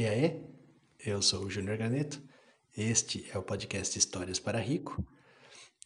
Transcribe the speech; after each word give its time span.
E 0.00 0.06
aí, 0.06 0.42
eu 1.04 1.20
sou 1.20 1.44
o 1.44 1.50
Júnior 1.50 1.76
Ganeto, 1.76 2.22
este 2.74 3.30
é 3.34 3.36
o 3.36 3.42
podcast 3.42 3.98
Histórias 3.98 4.40
para 4.40 4.58
Rico, 4.58 5.06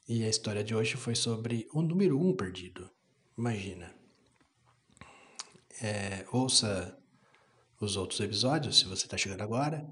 e 0.09 0.23
a 0.23 0.29
história 0.29 0.63
de 0.63 0.73
hoje 0.73 0.97
foi 0.97 1.17
sobre 1.17 1.67
o 1.73 1.83
número 1.83 2.17
1 2.21 2.29
um 2.29 2.37
perdido. 2.37 2.89
Imagina. 3.37 3.93
É, 5.83 6.25
ouça 6.31 6.97
os 7.81 7.97
outros 7.97 8.21
episódios, 8.21 8.79
se 8.79 8.85
você 8.85 9.05
está 9.05 9.17
chegando 9.17 9.41
agora. 9.41 9.85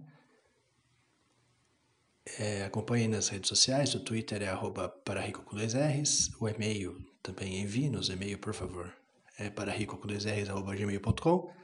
É, 2.38 2.62
acompanhe 2.62 3.08
nas 3.08 3.26
redes 3.26 3.48
sociais, 3.48 3.92
o 3.92 4.04
Twitter 4.04 4.40
é 4.40 4.50
arroba 4.50 4.88
para 4.88 5.20
rico 5.20 5.42
com 5.42 5.56
dois 5.56 5.74
R's, 5.74 6.30
o 6.40 6.48
e-mail 6.48 7.04
também 7.20 7.60
envie-nos 7.60 8.08
e-mail, 8.08 8.38
por 8.38 8.54
favor, 8.54 8.96
é 9.36 9.50
para 9.50 9.72
rico 9.72 9.98
com 9.98 10.06
dois 10.06 10.24
R's, 10.26 10.48
arroba 10.48 10.76
gmail.com 10.76 11.61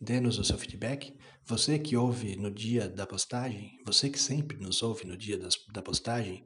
Dê-nos 0.00 0.38
o 0.38 0.44
seu 0.44 0.58
feedback. 0.58 1.16
Você 1.44 1.78
que 1.78 1.96
ouve 1.96 2.36
no 2.36 2.50
dia 2.50 2.88
da 2.88 3.06
postagem, 3.06 3.80
você 3.84 4.10
que 4.10 4.18
sempre 4.18 4.56
nos 4.58 4.82
ouve 4.82 5.06
no 5.06 5.16
dia 5.16 5.38
das, 5.38 5.54
da 5.72 5.82
postagem, 5.82 6.44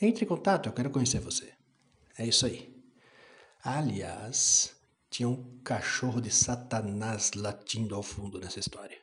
entre 0.00 0.24
em 0.24 0.28
contato, 0.28 0.68
eu 0.68 0.72
quero 0.72 0.90
conhecer 0.90 1.20
você. 1.20 1.52
É 2.16 2.26
isso 2.26 2.46
aí. 2.46 2.74
Aliás, 3.62 4.74
tinha 5.10 5.28
um 5.28 5.58
cachorro 5.62 6.20
de 6.20 6.30
Satanás 6.30 7.32
latindo 7.34 7.94
ao 7.94 8.02
fundo 8.02 8.38
nessa 8.40 8.60
história. 8.60 8.98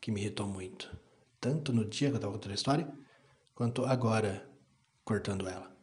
Que 0.00 0.10
me 0.10 0.20
irritou 0.20 0.46
muito. 0.46 0.94
Tanto 1.40 1.72
no 1.72 1.84
dia 1.84 2.08
que 2.08 2.14
eu 2.14 2.16
estava 2.16 2.32
contando 2.34 2.52
a 2.52 2.54
história, 2.54 2.92
quanto 3.54 3.86
agora 3.86 4.46
cortando 5.04 5.48
ela. 5.48 5.74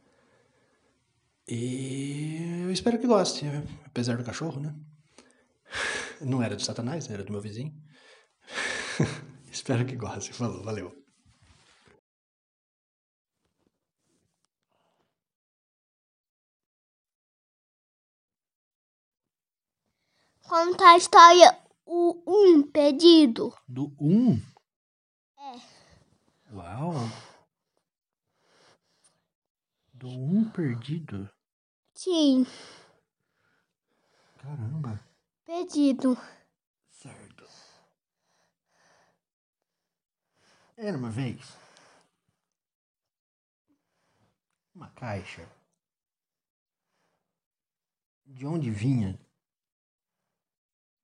E 1.47 2.63
eu 2.63 2.71
espero 2.71 2.99
que 2.99 3.07
goste, 3.07 3.45
apesar 3.85 4.17
do 4.17 4.23
cachorro, 4.23 4.59
né? 4.59 4.75
Não 6.21 6.41
era 6.41 6.55
do 6.55 6.61
Satanás, 6.61 7.09
era 7.09 7.23
do 7.23 7.31
meu 7.31 7.41
vizinho. 7.41 7.73
Espero 9.51 9.85
que 9.85 9.95
goste. 9.95 10.33
Falou, 10.33 10.63
valeu. 10.63 10.95
Conta 20.47 20.91
a 20.91 20.97
história 20.97 21.59
o 21.85 22.23
um 22.25 22.63
pedido. 22.63 23.53
Do 23.67 23.93
um? 23.99 24.41
É. 25.37 26.53
Uau! 26.53 26.93
Do 29.93 30.07
um 30.07 30.49
perdido? 30.49 31.29
Sim. 31.93 32.45
Caramba. 34.37 35.06
Pedido. 35.47 36.17
Certo. 36.89 37.47
Era 40.75 40.97
uma 40.97 41.09
vez 41.09 41.57
uma 44.75 44.89
caixa 44.91 45.49
de 48.25 48.45
onde 48.45 48.69
vinha 48.69 49.17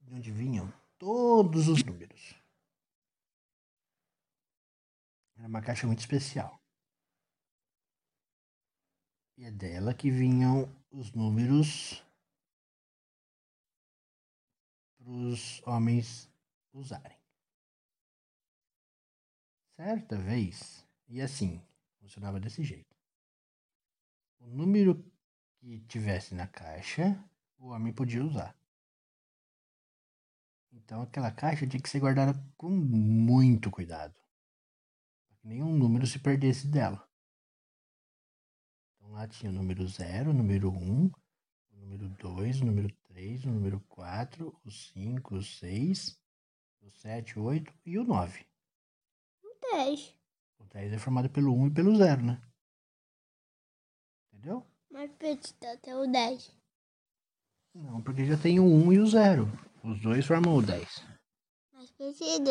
de 0.02 0.14
onde 0.14 0.30
vinham 0.30 0.72
todos 1.00 1.70
os 1.70 1.82
números. 1.82 2.36
Era 5.38 5.48
uma 5.48 5.62
caixa 5.62 5.88
muito 5.88 6.00
especial. 6.00 6.62
E 9.38 9.46
é 9.46 9.52
dela 9.52 9.94
que 9.94 10.12
vinham 10.12 10.70
os 10.92 11.14
números 11.14 12.04
para 15.04 15.12
os 15.12 15.62
homens 15.66 16.30
usarem. 16.72 17.18
Certa 19.76 20.18
vez, 20.18 20.88
e 21.08 21.22
assim, 21.22 21.62
funcionava 22.00 22.40
desse 22.40 22.64
jeito. 22.64 22.96
O 24.40 24.48
número 24.48 25.04
que 25.58 25.80
tivesse 25.82 26.34
na 26.34 26.48
caixa, 26.48 27.22
o 27.58 27.68
homem 27.70 27.94
podia 27.94 28.24
usar. 28.24 28.56
Então 30.72 31.02
aquela 31.02 31.32
caixa 31.32 31.68
tinha 31.68 31.82
que 31.82 31.90
ser 31.90 32.00
guardada 32.00 32.34
com 32.58 32.70
muito 32.70 33.70
cuidado. 33.70 34.14
Para 35.28 35.38
que 35.38 35.48
nenhum 35.48 35.76
número 35.76 36.06
se 36.08 36.20
perdesse 36.20 36.68
dela. 36.68 37.08
Então 38.96 39.12
lá 39.12 39.28
tinha 39.28 39.52
o 39.52 39.56
número 39.56 39.88
0, 39.88 40.32
o 40.32 40.34
número 40.34 40.72
1, 40.72 40.76
um, 40.76 41.12
o 41.72 41.76
número 41.78 42.10
2, 42.10 42.62
o 42.62 42.66
número 42.66 42.94
3, 43.14 43.46
o 43.46 43.52
número 43.52 43.80
4, 43.82 44.60
o 44.66 44.72
5, 44.72 45.36
o 45.36 45.44
6, 45.44 46.20
o 46.82 46.90
7, 46.90 47.38
o 47.38 47.44
8 47.44 47.72
e 47.86 48.00
o 48.00 48.04
9. 48.04 48.44
O 49.44 49.56
10. 49.72 50.16
O 50.58 50.64
10 50.66 50.94
é 50.94 50.98
formado 50.98 51.30
pelo 51.30 51.54
1 51.54 51.68
e 51.68 51.74
pelo 51.76 51.96
0, 51.96 52.24
né? 52.24 52.42
Entendeu? 54.32 54.66
Mas 54.90 55.12
pedido 55.12 55.68
até 55.68 55.96
o 55.96 56.12
10. 56.12 56.58
Não, 57.76 58.02
porque 58.02 58.26
já 58.26 58.36
tem 58.36 58.60
o 58.60 58.66
1 58.66 58.94
e 58.94 59.00
o 59.00 59.06
0. 59.06 59.46
Os 59.84 60.02
dois 60.02 60.26
formam 60.26 60.56
o 60.56 60.62
10. 60.64 61.06
Mas 61.72 61.92
pedido. 61.92 62.50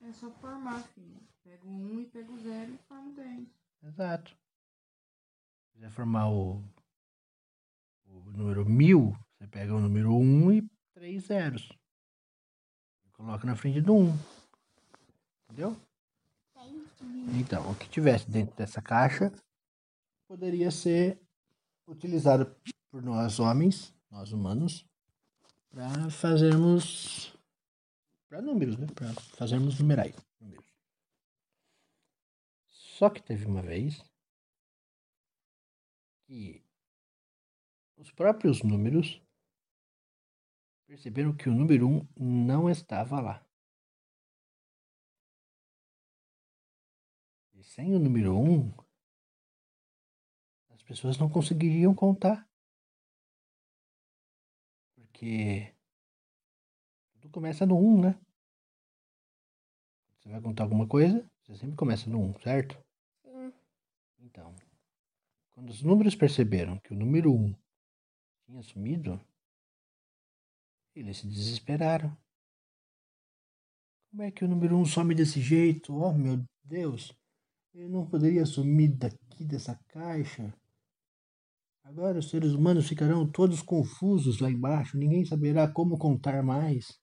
É 0.00 0.12
só 0.12 0.32
formar, 0.32 0.82
filho. 0.88 1.20
Pega 1.44 1.64
o 1.64 1.70
1 1.70 2.00
e 2.00 2.06
pega 2.06 2.32
o 2.32 2.38
0 2.38 2.74
e 2.74 2.78
forma 2.78 3.10
o 3.10 3.14
10. 3.14 3.48
Exato. 3.84 4.30
Se 4.32 5.72
quiser 5.74 5.90
formar 5.90 6.28
o, 6.28 6.64
o 8.28 8.36
número 8.36 8.64
1000, 8.64 9.16
você 9.32 9.46
pega 9.46 9.74
o 9.74 9.80
número 9.80 10.14
1 10.14 10.52
e 10.52 10.70
três 10.92 11.24
zeros. 11.24 11.72
Coloca 13.12 13.46
na 13.46 13.56
frente 13.56 13.80
do 13.80 13.94
1. 13.94 14.18
Entendeu? 15.44 15.76
Então, 17.38 17.70
o 17.70 17.74
que 17.74 17.88
tivesse 17.88 18.30
dentro 18.30 18.56
dessa 18.56 18.80
caixa 18.80 19.32
poderia 20.26 20.70
ser 20.70 21.20
utilizado 21.86 22.54
por 22.90 23.02
nós 23.02 23.40
homens, 23.40 23.94
nós 24.10 24.32
humanos, 24.32 24.84
para 25.70 26.10
fazermos 26.10 27.34
para 28.28 28.42
números, 28.42 28.76
né? 28.76 28.86
Para 28.94 29.12
fazermos 29.36 29.78
numerais, 29.78 30.14
números. 30.38 30.66
Só 32.66 33.08
que 33.08 33.22
teve 33.22 33.46
uma 33.46 33.62
vez 33.62 34.04
que 36.26 36.62
os 37.98 38.10
próprios 38.12 38.62
números 38.62 39.20
perceberam 40.86 41.36
que 41.36 41.48
o 41.48 41.54
número 41.54 41.86
1 41.86 42.08
um 42.16 42.46
não 42.46 42.70
estava 42.70 43.20
lá. 43.20 43.44
E 47.54 47.64
sem 47.64 47.94
o 47.94 47.98
número 47.98 48.38
1, 48.38 48.50
um, 48.50 48.74
as 50.70 50.82
pessoas 50.82 51.18
não 51.18 51.28
conseguiriam 51.28 51.94
contar. 51.94 52.48
Porque 54.94 55.74
tudo 57.12 57.30
começa 57.30 57.66
no 57.66 57.76
1, 57.76 57.78
um, 57.78 58.00
né? 58.00 58.20
Você 60.14 60.28
vai 60.28 60.40
contar 60.40 60.62
alguma 60.62 60.86
coisa, 60.86 61.28
você 61.42 61.56
sempre 61.56 61.76
começa 61.76 62.08
no 62.08 62.20
1, 62.20 62.30
um, 62.30 62.40
certo? 62.40 62.78
Então, 64.20 64.54
quando 65.50 65.70
os 65.70 65.82
números 65.82 66.14
perceberam 66.14 66.78
que 66.78 66.92
o 66.92 66.96
número 66.96 67.34
1 67.34 67.67
tinha 68.48 68.62
sumido, 68.62 69.20
eles 70.94 71.18
se 71.18 71.26
desesperaram. 71.26 72.16
Como 74.10 74.22
é 74.22 74.30
que 74.30 74.42
o 74.42 74.48
número 74.48 74.74
1 74.78 74.86
some 74.86 75.14
desse 75.14 75.38
jeito? 75.38 75.94
Oh, 75.94 76.14
meu 76.14 76.42
Deus! 76.64 77.14
Ele 77.74 77.88
não 77.88 78.08
poderia 78.08 78.46
sumir 78.46 78.96
daqui 78.96 79.44
dessa 79.44 79.78
caixa? 79.88 80.52
Agora 81.84 82.18
os 82.18 82.30
seres 82.30 82.52
humanos 82.52 82.88
ficarão 82.88 83.30
todos 83.30 83.62
confusos 83.62 84.40
lá 84.40 84.50
embaixo, 84.50 84.96
ninguém 84.96 85.26
saberá 85.26 85.70
como 85.70 85.98
contar 85.98 86.42
mais. 86.42 86.98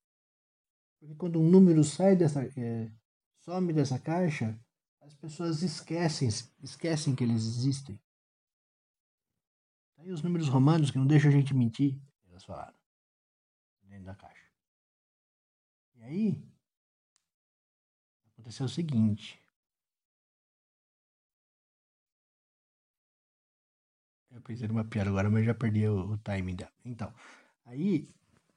Porque 1.00 1.16
quando 1.16 1.40
um 1.40 1.50
número 1.50 1.84
sai 1.84 2.16
dessa. 2.16 2.44
É, 2.58 2.92
some 3.42 3.72
dessa 3.72 4.00
caixa, 4.00 4.60
as 5.02 5.14
pessoas 5.14 5.62
esquecem, 5.62 6.28
esquecem 6.64 7.16
que 7.16 7.24
eles 7.24 7.44
existem. 7.46 8.00
Aí 10.06 10.12
os 10.12 10.22
números 10.22 10.48
romanos 10.48 10.92
que 10.92 11.00
não 11.00 11.08
deixam 11.08 11.32
a 11.32 11.34
gente 11.34 11.52
mentir, 11.52 12.00
elas 12.30 12.44
falaram. 12.44 12.78
Dentro 13.82 14.06
da 14.06 14.14
caixa. 14.14 14.52
E 15.96 16.04
aí, 16.04 16.48
aconteceu 18.28 18.68
o 18.68 18.70
seguinte. 18.70 19.42
Eu 24.30 24.42
pensei 24.44 24.68
numa 24.68 24.86
piada 24.86 25.10
agora, 25.10 25.28
mas 25.28 25.44
já 25.44 25.56
perdi 25.56 25.88
o, 25.88 26.12
o 26.12 26.18
timing 26.20 26.56
dela. 26.56 26.72
Então, 26.84 27.12
aí 27.66 28.08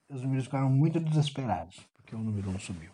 os 0.07 0.21
números 0.21 0.45
ficaram 0.45 0.69
muito 0.69 1.01
desesperados, 1.01 1.79
porque 1.95 2.15
o 2.15 2.19
número 2.19 2.51
1 2.51 2.59
subiu. 2.59 2.93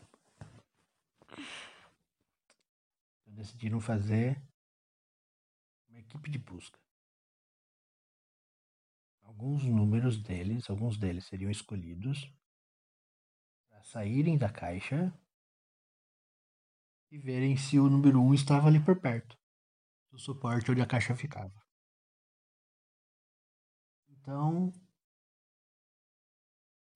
Então, 3.23 3.35
decidiram 3.35 3.81
fazer 3.81 4.41
uma 5.89 5.99
equipe 5.99 6.31
de 6.31 6.39
busca. 6.39 6.84
Alguns 9.35 9.65
números 9.65 10.23
deles, 10.23 10.71
alguns 10.71 10.97
deles 10.97 11.27
seriam 11.27 11.51
escolhidos 11.51 12.33
para 13.69 13.83
saírem 13.83 14.39
da 14.39 14.49
caixa 14.49 15.13
e 17.11 17.19
verem 17.19 17.57
se 17.57 17.77
o 17.81 17.91
número 17.91 18.21
1 18.21 18.29
um 18.29 18.33
estava 18.33 18.69
ali 18.69 18.83
por 18.83 19.01
perto 19.01 19.37
do 20.13 20.21
suporte 20.21 20.71
onde 20.71 20.81
a 20.81 20.87
caixa 20.87 21.17
ficava. 21.17 21.53
Então, 24.09 24.73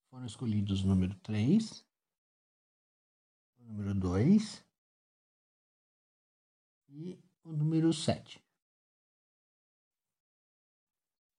foram 0.08 0.25
escolhidos 0.25 0.85
o 0.85 0.87
número 0.87 1.19
3, 1.19 1.85
o 3.58 3.64
número 3.64 3.94
2 3.96 4.64
e 6.87 7.20
o 7.43 7.52
número 7.52 7.93
7. 7.93 8.40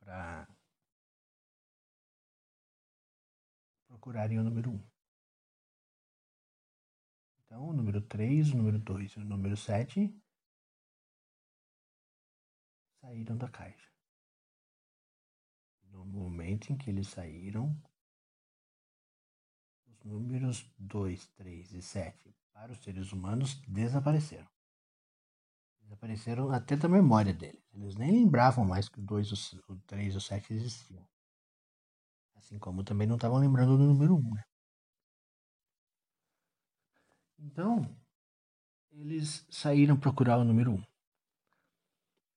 Para 0.02 0.59
procurarem 4.10 4.40
o 4.40 4.44
número 4.44 4.72
1. 4.72 4.74
Um. 4.74 4.90
Então, 7.46 7.70
o 7.70 7.74
número 7.74 8.02
3, 8.02 8.52
o 8.52 8.58
número 8.58 8.80
2 8.80 9.12
e 9.12 9.20
o 9.20 9.26
número 9.26 9.56
7 9.56 10.12
saíram 13.02 13.38
da 13.38 13.48
caixa. 13.48 13.88
No 15.92 16.06
momento 16.06 16.72
em 16.72 16.78
que 16.78 16.90
eles 16.90 17.08
saíram, 17.08 17.76
os 19.86 20.04
números 20.04 20.66
2, 20.80 21.28
3 21.36 21.72
e 21.74 21.82
7 21.82 22.36
para 22.52 22.72
os 22.72 22.80
seres 22.80 23.12
humanos 23.12 23.62
desapareceram. 23.68 24.50
Desapareceram 25.82 26.52
até 26.52 26.76
da 26.76 26.90
memória 26.90 27.34
deles. 27.34 27.64
Eles 27.74 27.96
nem 27.96 28.12
lembravam 28.12 28.66
mais 28.66 28.90
que 28.90 29.00
o 29.00 29.04
2, 29.04 29.54
o 29.68 29.76
3 29.86 30.14
e 30.14 30.18
o 30.18 30.22
7 30.22 30.54
existiam. 30.54 31.09
Assim 32.40 32.58
como 32.58 32.84
também 32.84 33.06
não 33.06 33.16
estavam 33.16 33.38
lembrando 33.38 33.78
do 33.78 33.84
número 33.84 34.16
1. 34.16 34.34
Né? 34.34 34.44
Então, 37.38 37.98
eles 38.92 39.46
saíram 39.50 40.00
procurar 40.00 40.38
o 40.38 40.44
número 40.46 40.72
1. 40.72 40.84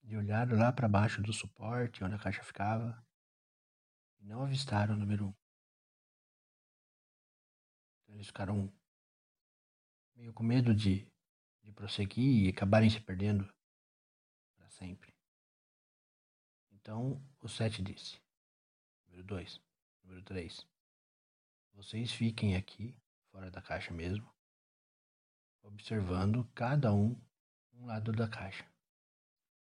E 0.02 0.16
olharam 0.16 0.58
lá 0.58 0.72
para 0.72 0.88
baixo 0.88 1.22
do 1.22 1.32
suporte, 1.32 2.02
onde 2.02 2.16
a 2.16 2.18
caixa 2.18 2.42
ficava, 2.42 3.00
e 4.18 4.26
não 4.26 4.42
avistaram 4.42 4.94
o 4.94 4.98
número 4.98 5.28
1. 8.08 8.14
Eles 8.14 8.26
ficaram 8.26 8.70
meio 10.16 10.32
com 10.34 10.42
medo 10.42 10.74
de, 10.74 11.08
de 11.62 11.72
prosseguir 11.72 12.46
e 12.46 12.48
acabarem 12.48 12.90
se 12.90 13.00
perdendo 13.00 13.48
para 14.56 14.68
sempre. 14.68 15.14
Então 16.72 17.24
o 17.40 17.48
7 17.48 17.82
disse: 17.82 18.20
Número 19.06 19.24
2, 19.24 19.71
número 20.02 20.22
3. 20.22 20.66
Vocês 21.74 22.12
fiquem 22.12 22.56
aqui, 22.56 22.96
fora 23.30 23.50
da 23.50 23.62
caixa 23.62 23.92
mesmo, 23.92 24.30
observando 25.62 26.44
cada 26.54 26.92
um 26.92 27.20
um 27.74 27.86
lado 27.86 28.12
da 28.12 28.28
caixa. 28.28 28.64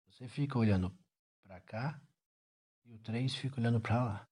Você 0.07 0.29
fica 0.29 0.59
olhando 0.59 0.97
para 1.43 1.61
cá 1.61 2.01
e 2.85 2.95
o 2.95 2.99
3 3.01 3.35
fica 3.35 3.61
olhando 3.61 3.81
para 3.81 4.03
lá 4.03 4.29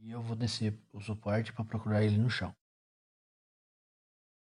e 0.00 0.10
eu 0.10 0.22
vou 0.22 0.34
descer 0.34 0.78
o 0.92 1.00
suporte 1.00 1.52
para 1.52 1.64
procurar 1.64 2.02
ele 2.02 2.16
no 2.16 2.30
chão. 2.30 2.54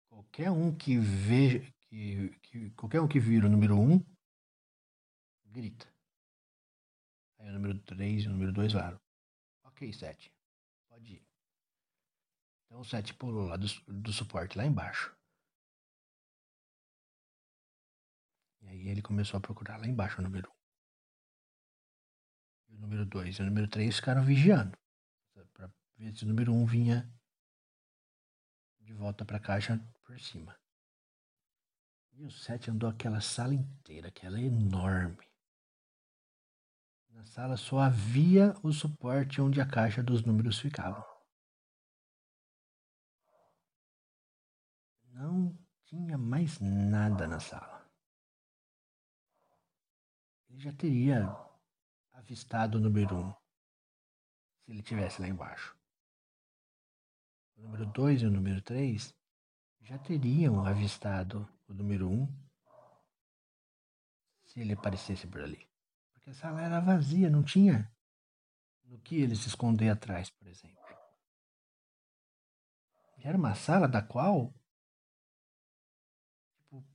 Qualquer 0.07 0.49
um 0.49 0.75
que 0.75 0.97
veja, 0.97 1.71
que, 1.81 2.29
que, 2.41 2.69
qualquer 2.71 3.01
um 3.01 3.07
que 3.07 3.19
vira 3.19 3.47
o 3.47 3.49
número 3.49 3.77
1, 3.77 3.93
um, 3.93 4.05
grita. 5.45 5.88
Aí 7.38 7.49
o 7.49 7.53
número 7.53 7.77
3 7.79 8.23
e 8.23 8.27
o 8.27 8.31
número 8.31 8.53
2 8.53 8.73
varam. 8.73 8.99
Ok, 9.81 9.92
7. 9.92 10.31
Pode 10.88 11.13
ir. 11.13 11.28
Então 12.66 12.81
o 12.81 12.86
7 12.86 13.16
pulou 13.16 13.48
lá 13.48 13.57
do, 13.57 13.66
do 13.88 14.13
suporte 14.13 14.56
lá 14.56 14.63
embaixo. 14.63 15.12
E 18.62 18.68
aí 18.68 18.88
ele 18.89 19.01
começou 19.01 19.39
a 19.39 19.42
procurar 19.42 19.78
lá 19.78 19.88
embaixo 19.88 20.19
o 20.19 20.24
número 20.24 20.48
1. 20.48 20.51
Um. 20.51 20.56
E 22.69 22.75
o 22.75 22.80
número 22.80 23.06
2 23.07 23.36
e 23.38 23.42
o 23.42 23.45
número 23.45 23.68
3 23.68 23.95
ficaram 23.95 24.24
vigiando 24.24 24.78
ver 25.98 26.16
se 26.16 26.25
o 26.25 26.27
número 26.27 26.54
1 26.54 26.62
um 26.62 26.66
vinha 26.66 27.12
de 28.80 28.94
volta 28.94 29.25
para 29.25 29.38
a 29.38 29.39
caixa 29.39 29.80
por 30.04 30.19
cima. 30.19 30.56
E 32.13 32.24
o 32.24 32.31
7 32.31 32.69
andou 32.69 32.89
aquela 32.89 33.22
sala 33.22 33.54
inteira, 33.54 34.12
que 34.12 34.25
ela 34.25 34.39
é 34.39 34.44
enorme. 34.44 35.31
Na 37.12 37.25
sala 37.25 37.58
só 37.58 37.80
havia 37.80 38.56
o 38.63 38.72
suporte 38.72 39.42
onde 39.42 39.62
a 39.62 39.66
caixa 39.66 40.02
dos 40.02 40.24
números 40.24 40.60
ficava. 40.60 41.06
Não 45.06 45.58
tinha 45.86 46.18
mais 46.18 46.60
nada 46.60 47.28
na 47.28 47.40
sala. 47.40 47.86
Ele 50.50 50.60
já 50.60 50.74
teria 50.74 51.36
avistado 52.13 52.78
o 52.78 52.81
número 52.81 53.16
1 53.16 53.19
um, 53.19 53.34
se 54.63 54.72
ele 54.72 54.81
tivesse 54.81 55.22
lá 55.22 55.28
embaixo 55.28 55.75
o 57.62 57.62
número 57.62 57.86
2 57.86 58.24
e 58.24 58.25
o 58.25 58.31
número 58.31 58.62
3 58.62 59.13
já 59.81 59.98
teriam 60.00 60.66
avistado 60.66 61.48
o 61.68 61.74
número 61.74 62.10
1 62.10 62.24
um, 62.24 62.28
se 64.46 64.60
ele 64.60 64.74
aparecesse 64.74 65.28
por 65.28 65.42
ali. 65.42 65.70
Porque 66.21 66.29
a 66.29 66.33
sala 66.35 66.62
era 66.62 66.79
vazia, 66.79 67.31
não 67.31 67.41
tinha 67.41 67.91
no 68.85 69.00
que 69.00 69.15
ele 69.15 69.35
se 69.35 69.47
esconder 69.47 69.89
atrás, 69.89 70.29
por 70.29 70.47
exemplo. 70.47 70.77
E 73.18 73.27
era 73.27 73.35
uma 73.35 73.56
sala 73.56 73.88
da 73.88 74.03
qual 74.03 74.53
tipo, 76.57 76.85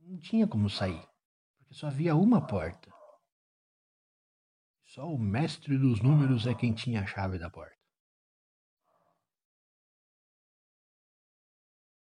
não 0.00 0.20
tinha 0.20 0.46
como 0.46 0.68
sair, 0.68 1.08
porque 1.56 1.72
só 1.72 1.86
havia 1.86 2.14
uma 2.14 2.46
porta. 2.46 2.92
Só 4.84 5.10
o 5.10 5.18
mestre 5.18 5.78
dos 5.78 6.02
números 6.02 6.46
é 6.46 6.54
quem 6.54 6.74
tinha 6.74 7.02
a 7.02 7.06
chave 7.06 7.38
da 7.38 7.48
porta. 7.48 7.78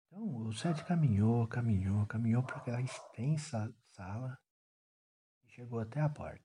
Então 0.05 0.37
o 0.37 0.53
Sete 0.53 0.85
caminhou, 0.85 1.45
caminhou, 1.49 2.05
caminhou 2.05 2.43
para 2.43 2.57
aquela 2.57 2.81
extensa 2.81 3.75
sala 3.87 4.39
chegou 5.55 5.79
até 5.79 6.01
a 6.01 6.09
porta. 6.09 6.43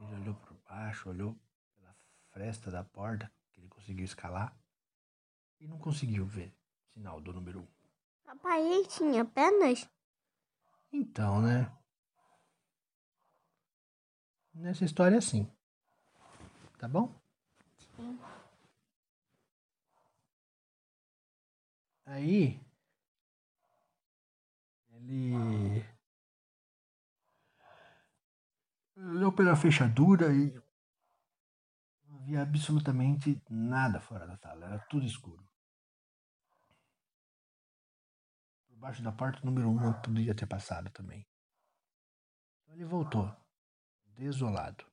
Ele 0.00 0.14
olhou 0.14 0.34
por 0.36 0.54
baixo, 0.68 1.10
olhou 1.10 1.38
pela 1.76 1.94
fresta 2.30 2.70
da 2.70 2.82
porta 2.82 3.30
que 3.52 3.60
ele 3.60 3.68
conseguiu 3.68 4.04
escalar 4.04 4.56
e 5.60 5.66
não 5.66 5.78
conseguiu 5.78 6.24
ver 6.24 6.54
sinal 6.94 7.20
do 7.20 7.32
número 7.32 7.60
1. 7.60 7.62
Um. 7.62 7.68
Papai, 8.24 8.62
ele 8.62 8.86
tinha 8.86 9.24
pernas? 9.24 9.86
Então, 10.90 11.42
né? 11.42 11.70
Nessa 14.54 14.84
história 14.84 15.16
é 15.16 15.18
assim. 15.18 15.50
Tá 16.78 16.88
bom? 16.88 17.14
Sim. 17.96 18.18
Aí 22.06 22.60
ele 24.92 25.32
olhou 29.08 29.32
pela 29.32 29.56
fechadura 29.56 30.32
e 30.32 30.52
não 32.04 32.18
havia 32.18 32.42
absolutamente 32.42 33.42
nada 33.48 34.00
fora 34.00 34.26
da 34.26 34.36
sala, 34.36 34.66
era 34.66 34.78
tudo 34.86 35.06
escuro. 35.06 35.46
Por 38.66 38.76
baixo 38.76 39.02
da 39.02 39.12
porta, 39.12 39.44
número 39.44 39.68
um 39.70 39.74
não 39.74 40.00
podia 40.00 40.34
ter 40.34 40.46
passado 40.46 40.90
também. 40.90 41.26
Então 42.62 42.74
ele 42.74 42.84
voltou, 42.84 43.34
desolado. 44.06 44.84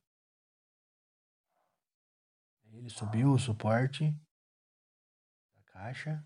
Ele 2.72 2.90
subiu 2.90 3.32
o 3.32 3.38
suporte 3.38 4.10
da 5.54 5.62
caixa 5.72 6.24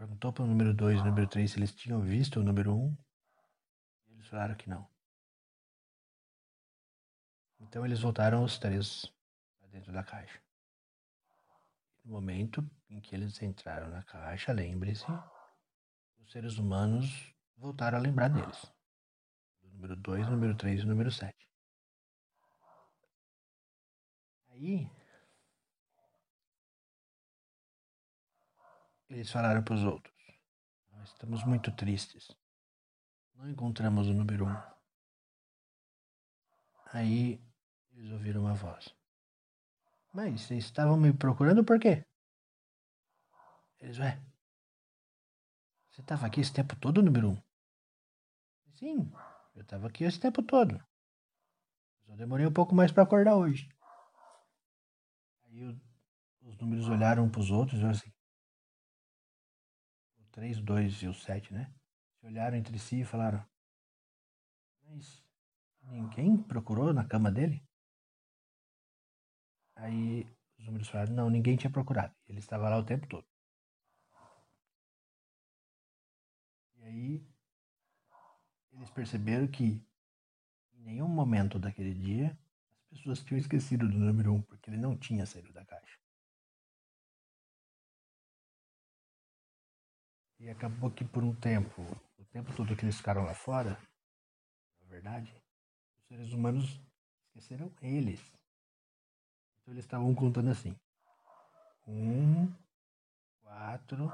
perguntou 0.00 0.32
para 0.32 0.44
o 0.44 0.46
número 0.46 0.72
2 0.72 1.00
e 1.00 1.04
número 1.04 1.26
3 1.26 1.50
se 1.50 1.58
eles 1.58 1.74
tinham 1.74 2.00
visto 2.00 2.40
o 2.40 2.42
número 2.42 2.74
1. 2.74 2.74
Um, 2.74 2.96
eles 4.12 4.26
falaram 4.28 4.54
que 4.54 4.66
não. 4.66 4.88
Então 7.60 7.84
eles 7.84 8.00
voltaram 8.00 8.42
os 8.42 8.58
três 8.58 9.06
para 9.58 9.68
dentro 9.68 9.92
da 9.92 10.02
caixa. 10.02 10.40
No 12.04 12.12
momento 12.12 12.68
em 12.88 13.00
que 13.00 13.14
eles 13.14 13.40
entraram 13.42 13.88
na 13.88 14.02
caixa, 14.02 14.52
lembre-se, 14.52 15.06
os 16.18 16.32
seres 16.32 16.58
humanos 16.58 17.34
voltaram 17.56 17.98
a 17.98 18.00
lembrar 18.00 18.28
deles. 18.28 18.72
Do 19.60 19.70
número 19.70 19.94
2, 19.96 20.28
número 20.28 20.56
3 20.56 20.80
e 20.80 20.86
número 20.86 21.12
7. 21.12 21.48
Aí 24.48 24.90
Eles 29.10 29.28
falaram 29.28 29.62
para 29.64 29.74
os 29.74 29.82
outros: 29.82 30.14
Nós 30.92 31.08
estamos 31.08 31.42
muito 31.44 31.72
tristes. 31.72 32.30
Não 33.34 33.50
encontramos 33.50 34.06
o 34.06 34.14
número 34.14 34.46
um. 34.46 34.56
Aí 36.92 37.42
eles 38.00 38.12
ouviram 38.12 38.40
uma 38.40 38.54
voz. 38.54 38.94
Mas 40.12 40.40
vocês 40.40 40.64
estavam 40.64 40.96
me 40.96 41.12
procurando 41.12 41.62
por 41.62 41.78
quê? 41.78 42.04
Eles, 43.78 43.98
ué. 43.98 44.18
Você 45.90 46.00
estava 46.00 46.26
aqui 46.26 46.40
esse 46.40 46.52
tempo 46.52 46.74
todo, 46.76 47.02
número 47.02 47.30
um? 47.30 47.42
Sim, 48.72 49.12
eu 49.54 49.62
estava 49.62 49.86
aqui 49.86 50.04
esse 50.04 50.18
tempo 50.18 50.42
todo. 50.42 50.82
Só 52.06 52.16
demorei 52.16 52.46
um 52.46 52.52
pouco 52.52 52.74
mais 52.74 52.90
para 52.90 53.02
acordar 53.02 53.36
hoje. 53.36 53.68
Aí 55.44 55.62
os 56.40 56.56
números 56.58 56.88
olharam 56.88 57.24
um 57.24 57.30
pros 57.30 57.50
outros 57.50 57.80
e 57.80 57.84
assim. 57.84 58.12
O 60.18 60.24
3, 60.32 60.58
o 60.58 60.62
2 60.62 61.02
e 61.02 61.08
o 61.08 61.14
7, 61.14 61.52
né? 61.52 61.70
Se 62.18 62.26
olharam 62.26 62.56
entre 62.56 62.78
si 62.78 63.02
e 63.02 63.04
falaram. 63.04 63.44
Mas 64.84 65.22
ninguém 65.82 66.42
procurou 66.42 66.94
na 66.94 67.04
cama 67.04 67.30
dele? 67.30 67.62
Aí 69.80 70.26
os 70.58 70.66
números 70.66 70.88
falaram, 70.88 71.14
não, 71.14 71.30
ninguém 71.30 71.56
tinha 71.56 71.70
procurado. 71.70 72.14
Ele 72.28 72.38
estava 72.38 72.68
lá 72.68 72.78
o 72.78 72.84
tempo 72.84 73.06
todo. 73.06 73.26
E 76.76 76.82
aí 76.84 77.26
eles 78.72 78.90
perceberam 78.90 79.46
que 79.48 79.82
em 80.74 80.82
nenhum 80.82 81.08
momento 81.08 81.58
daquele 81.58 81.94
dia 81.94 82.38
as 82.92 82.98
pessoas 82.98 83.24
tinham 83.24 83.38
esquecido 83.38 83.88
do 83.88 83.98
número 83.98 84.32
1, 84.32 84.36
um, 84.36 84.42
porque 84.42 84.68
ele 84.68 84.76
não 84.76 84.96
tinha 84.96 85.24
saído 85.24 85.52
da 85.52 85.64
caixa. 85.64 85.98
E 90.38 90.48
acabou 90.50 90.90
que 90.90 91.04
por 91.04 91.22
um 91.22 91.34
tempo, 91.34 91.82
o 92.18 92.24
tempo 92.26 92.54
todo 92.54 92.76
que 92.76 92.84
eles 92.84 92.96
ficaram 92.96 93.24
lá 93.24 93.34
fora, 93.34 93.80
na 94.80 94.88
verdade, 94.88 95.34
os 95.96 96.04
seres 96.04 96.32
humanos 96.32 96.80
esqueceram 97.28 97.72
eles. 97.80 98.39
Então 99.70 99.76
eles 99.76 99.84
estavam 99.84 100.12
contando 100.16 100.50
assim: 100.50 100.76
um, 101.86 102.52
quatro, 103.40 104.12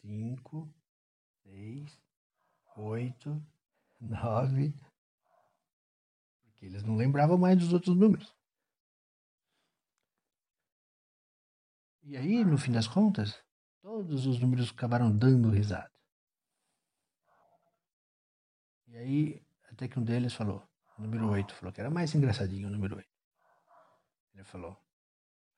cinco, 0.00 0.72
seis, 1.42 2.00
oito, 2.76 3.42
nove. 3.98 4.72
Porque 6.44 6.66
eles 6.66 6.84
não 6.84 6.94
lembravam 6.94 7.36
mais 7.36 7.58
dos 7.58 7.72
outros 7.72 7.96
números. 7.96 8.32
E 12.04 12.16
aí, 12.16 12.44
no 12.44 12.56
fim 12.56 12.70
das 12.70 12.86
contas, 12.86 13.42
todos 13.82 14.24
os 14.24 14.38
números 14.38 14.70
acabaram 14.70 15.10
dando 15.10 15.50
risada. 15.50 15.90
E 18.86 18.96
aí, 18.96 19.42
até 19.68 19.88
que 19.88 19.98
um 19.98 20.04
deles 20.04 20.32
falou, 20.32 20.62
o 20.96 21.02
número 21.02 21.28
8, 21.28 21.52
falou 21.56 21.72
que 21.72 21.80
era 21.80 21.90
mais 21.90 22.14
engraçadinho 22.14 22.68
o 22.68 22.70
número 22.70 22.96
8. 22.96 23.15
Ele 24.36 24.44
falou, 24.44 24.76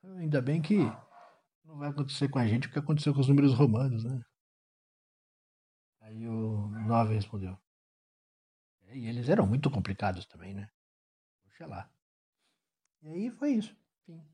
ainda 0.05 0.41
bem 0.41 0.63
que 0.63 0.77
não 1.65 1.77
vai 1.79 1.91
acontecer 1.91 2.29
com 2.29 2.39
a 2.39 2.47
gente 2.47 2.69
o 2.69 2.71
que 2.71 2.79
aconteceu 2.79 3.13
com 3.13 3.19
os 3.19 3.27
números 3.27 3.53
romanos, 3.53 4.05
né? 4.05 4.25
Aí 5.99 6.29
o 6.29 6.69
9 6.87 7.15
respondeu. 7.15 7.59
E 8.93 9.09
eles 9.09 9.29
eram 9.29 9.49
muito 9.49 9.69
complicados 9.69 10.25
também, 10.27 10.55
né? 10.55 10.71
Puxa 11.43 11.67
lá. 11.67 11.91
E 13.03 13.09
aí 13.09 13.31
foi 13.33 13.55
isso. 13.55 13.77
Fim. 14.07 14.25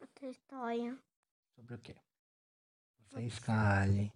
Outra 0.00 0.26
história. 0.26 0.98
Sobre 1.54 1.76
o 1.76 1.78
quê? 1.78 1.94
Você 2.98 3.22
escale. 3.22 4.12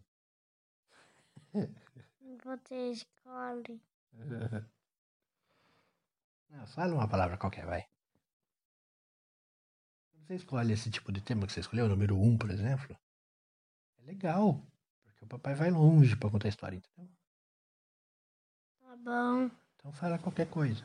Você 2.43 2.91
escolhe. 2.91 3.81
Não, 6.51 6.67
fala 6.67 6.93
uma 6.93 7.09
palavra 7.09 7.39
qualquer, 7.39 7.65
vai. 7.65 7.89
Você 10.27 10.35
escolhe 10.35 10.73
esse 10.73 10.91
tipo 10.91 11.13
de 11.13 11.21
tema 11.21 11.47
que 11.47 11.53
você 11.53 11.61
escolheu, 11.61 11.87
o 11.87 11.89
número 11.89 12.17
1, 12.17 12.27
um, 12.27 12.37
por 12.37 12.51
exemplo, 12.51 12.99
é 14.01 14.07
legal. 14.07 14.61
Porque 15.05 15.25
o 15.25 15.29
papai 15.29 15.55
vai 15.55 15.71
longe 15.71 16.17
pra 16.17 16.29
contar 16.29 16.49
a 16.49 16.51
história, 16.51 16.77
entendeu? 16.77 17.09
Tá 18.81 18.97
bom. 18.97 19.49
Então 19.77 19.93
fala 19.93 20.19
qualquer 20.19 20.51
coisa. 20.51 20.85